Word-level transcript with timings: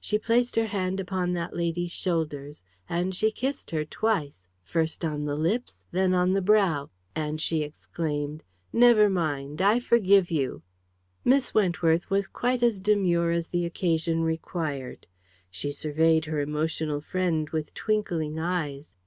She 0.00 0.18
placed 0.18 0.56
her 0.56 0.68
hand 0.68 1.00
upon 1.00 1.34
that 1.34 1.54
lady's 1.54 1.92
shoulders. 1.92 2.62
And 2.88 3.14
she 3.14 3.30
kissed 3.30 3.72
her 3.72 3.84
twice, 3.84 4.48
first 4.62 5.04
on 5.04 5.26
the 5.26 5.34
lips, 5.36 5.84
then 5.90 6.14
on 6.14 6.32
the 6.32 6.40
brow. 6.40 6.88
And 7.14 7.38
she 7.42 7.62
exclaimed, 7.62 8.42
"Never 8.72 9.10
mind. 9.10 9.60
I 9.60 9.78
forgive 9.80 10.30
you!" 10.30 10.62
Miss 11.26 11.52
Wentworth 11.52 12.08
was 12.08 12.26
quite 12.26 12.62
as 12.62 12.80
demure 12.80 13.32
as 13.32 13.48
the 13.48 13.66
occasion 13.66 14.22
required. 14.22 15.06
She 15.50 15.72
surveyed 15.72 16.24
her 16.24 16.40
emotional 16.40 17.02
friend 17.02 17.50
with 17.50 17.74
twinkling 17.74 18.38
eyes. 18.38 18.94